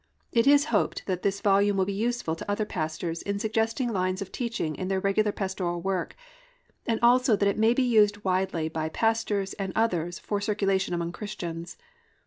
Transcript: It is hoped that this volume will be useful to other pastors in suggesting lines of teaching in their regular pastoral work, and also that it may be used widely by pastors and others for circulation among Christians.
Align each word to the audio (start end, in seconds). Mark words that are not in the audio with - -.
It 0.31 0.47
is 0.47 0.65
hoped 0.73 1.05
that 1.05 1.21
this 1.21 1.41
volume 1.41 1.77
will 1.77 1.85
be 1.85 1.93
useful 1.93 2.35
to 2.35 2.51
other 2.51 2.65
pastors 2.65 3.21
in 3.21 3.37
suggesting 3.37 3.89
lines 3.93 4.19
of 4.19 4.31
teaching 4.31 4.73
in 4.73 4.87
their 4.87 4.99
regular 4.99 5.31
pastoral 5.31 5.79
work, 5.79 6.15
and 6.87 6.99
also 7.03 7.35
that 7.35 7.47
it 7.47 7.59
may 7.59 7.75
be 7.75 7.83
used 7.83 8.23
widely 8.23 8.67
by 8.67 8.89
pastors 8.89 9.53
and 9.59 9.71
others 9.75 10.17
for 10.17 10.41
circulation 10.41 10.95
among 10.95 11.11
Christians. 11.11 11.77